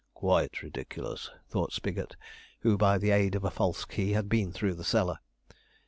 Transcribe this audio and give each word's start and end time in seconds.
'Quite 0.15 0.63
ridiculous,' 0.63 1.29
thought 1.47 1.73
Spigot, 1.73 2.15
who, 2.61 2.75
by 2.75 2.97
the 2.97 3.11
aid 3.11 3.35
of 3.35 3.43
a 3.43 3.51
false 3.51 3.85
key, 3.85 4.13
had 4.13 4.29
been 4.29 4.51
through 4.51 4.73
the 4.73 4.83
cellar. 4.83 5.19